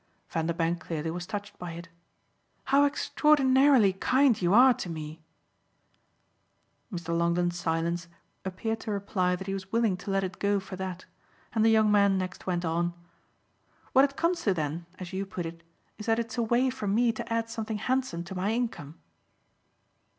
Vanderbank 0.31 0.79
clearly 0.79 1.11
was 1.11 1.27
touched 1.27 1.59
by 1.59 1.73
it. 1.73 1.87
"How 2.63 2.85
extraordinarily 2.85 3.93
kind 3.93 4.41
you 4.41 4.51
are 4.51 4.73
to 4.73 4.89
me!" 4.89 5.21
Mr. 6.91 7.15
Longdon's 7.15 7.59
silence 7.59 8.07
appeared 8.43 8.79
to 8.79 8.89
reply 8.91 9.35
that 9.35 9.45
he 9.45 9.53
was 9.53 9.71
willing 9.71 9.95
to 9.97 10.09
let 10.09 10.23
it 10.23 10.39
go 10.39 10.59
for 10.59 10.75
that, 10.75 11.05
and 11.53 11.63
the 11.63 11.69
young 11.69 11.91
man 11.91 12.17
next 12.17 12.47
went 12.47 12.65
on: 12.65 12.95
"What 13.93 14.03
it 14.05 14.17
comes 14.17 14.41
to 14.45 14.55
then 14.55 14.87
as 14.97 15.13
you 15.13 15.23
put 15.23 15.45
it 15.45 15.61
is 15.99 16.07
that 16.07 16.17
it's 16.17 16.35
a 16.35 16.41
way 16.41 16.71
for 16.71 16.87
me 16.87 17.11
to 17.11 17.31
add 17.31 17.51
something 17.51 17.77
handsome 17.77 18.23
to 18.23 18.33
my 18.33 18.53
income." 18.53 18.97